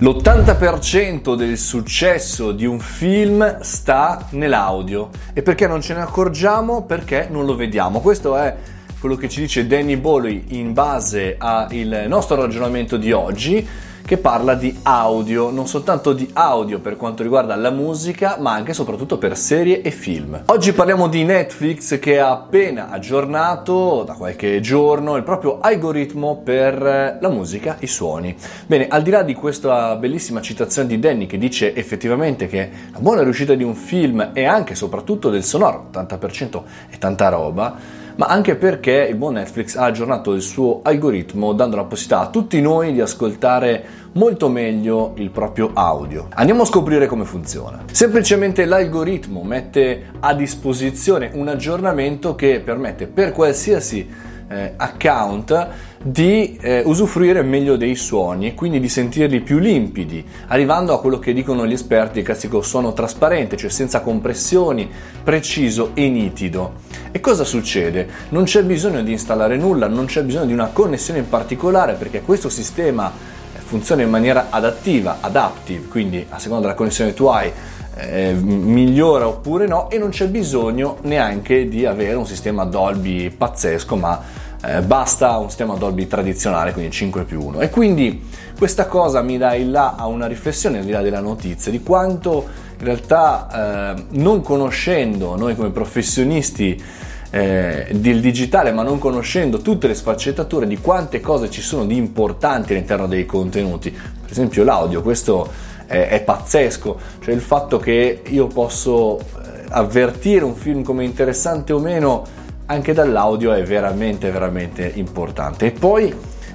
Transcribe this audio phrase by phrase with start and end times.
[0.00, 6.82] L'80% del successo di un film sta nell'audio e perché non ce ne accorgiamo?
[6.82, 8.00] Perché non lo vediamo.
[8.00, 8.54] Questo è
[9.00, 13.66] quello che ci dice Danny Bowie in base al nostro ragionamento di oggi
[14.06, 18.70] che parla di audio, non soltanto di audio per quanto riguarda la musica, ma anche
[18.70, 20.42] e soprattutto per serie e film.
[20.46, 27.18] Oggi parliamo di Netflix che ha appena aggiornato da qualche giorno il proprio algoritmo per
[27.20, 28.34] la musica, i suoni.
[28.66, 33.00] Bene, al di là di questa bellissima citazione di Danny che dice effettivamente che la
[33.00, 38.04] buona riuscita di un film e anche e soprattutto del sonoro, 80% è tanta roba,
[38.16, 42.30] ma anche perché il buon Netflix ha aggiornato il suo algoritmo dando la possibilità a
[42.30, 46.28] tutti noi di ascoltare molto meglio il proprio audio.
[46.34, 47.84] Andiamo a scoprire come funziona.
[47.92, 54.08] Semplicemente l'algoritmo mette a disposizione un aggiornamento che permette per qualsiasi
[54.48, 55.68] eh, account
[56.02, 61.18] di eh, usufruire meglio dei suoni e quindi di sentirli più limpidi, arrivando a quello
[61.18, 64.88] che dicono gli esperti, il classico suono trasparente, cioè senza compressioni,
[65.22, 66.85] preciso e nitido.
[67.16, 68.06] E cosa succede?
[68.28, 72.20] Non c'è bisogno di installare nulla, non c'è bisogno di una connessione in particolare perché
[72.20, 77.24] questo sistema eh, funziona in maniera adattiva, adaptive, quindi a seconda della connessione che tu
[77.24, 77.50] hai
[77.94, 83.96] eh, migliora oppure no e non c'è bisogno neanche di avere un sistema Dolby pazzesco
[83.96, 84.22] ma
[84.62, 89.38] eh, basta un sistema Dolby tradizionale quindi 5 più 1 e quindi questa cosa mi
[89.38, 93.94] dà il là a una riflessione al di là della notizia di quanto in realtà
[93.96, 96.82] eh, non conoscendo noi come professionisti
[97.30, 101.96] eh, del digitale ma non conoscendo tutte le sfaccettature di quante cose ci sono di
[101.96, 108.22] importanti all'interno dei contenuti per esempio l'audio questo è, è pazzesco, cioè il fatto che
[108.26, 109.22] io posso eh,
[109.70, 112.24] avvertire un film come interessante o meno
[112.66, 115.66] anche dall'audio è veramente veramente importante.
[115.66, 116.12] E poi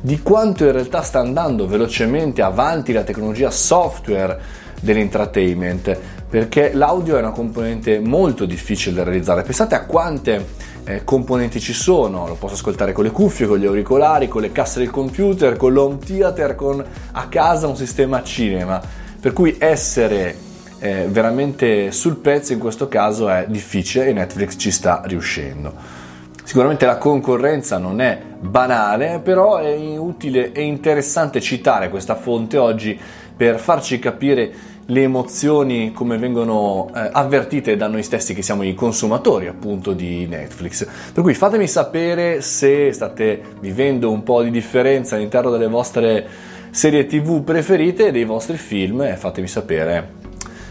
[0.00, 4.38] di quanto in realtà sta andando velocemente avanti la tecnologia software
[4.84, 9.42] dell'entertainment perché l'audio è una componente molto difficile da realizzare.
[9.42, 10.46] Pensate a quante
[10.84, 12.26] eh, componenti ci sono.
[12.26, 15.72] Lo posso ascoltare con le cuffie con gli auricolari con le casse del computer con
[15.72, 18.80] l'home theater con a casa un sistema cinema.
[19.20, 20.36] Per cui essere
[20.80, 26.02] eh, veramente sul pezzo in questo caso è difficile e Netflix ci sta riuscendo.
[26.44, 33.00] Sicuramente la concorrenza non è banale, però è utile e interessante citare questa fonte oggi
[33.34, 34.52] per farci capire
[34.86, 40.26] le emozioni come vengono eh, avvertite da noi stessi che siamo i consumatori appunto di
[40.26, 40.86] Netflix.
[41.12, 46.26] Per cui fatemi sapere se state vivendo un po' di differenza all'interno delle vostre
[46.70, 50.22] serie tv preferite e dei vostri film e fatemi sapere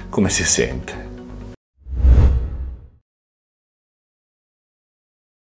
[0.09, 1.03] come si sente.